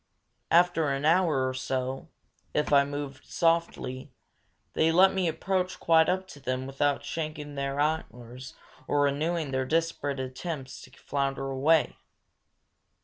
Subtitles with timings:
[0.49, 2.07] After an hour or so,
[2.55, 4.09] if I moved softly,
[4.73, 8.55] they let me approach quite up to them without shaking their antlers
[8.87, 11.97] or renewing their desperate attempts to flounder away.